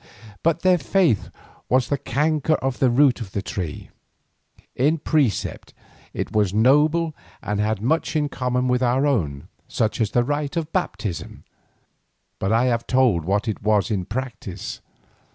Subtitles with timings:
[0.41, 1.29] But their faith
[1.69, 3.91] was the canker at the root of the tree.
[4.75, 5.75] In precept
[6.11, 10.57] it was noble and had much in common with our own, such as the rite
[10.57, 11.43] of baptism,
[12.39, 14.81] but I have told what it was in practice.